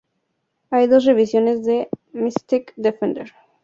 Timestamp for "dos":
0.87-1.05